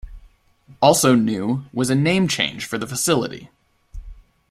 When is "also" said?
0.81-1.13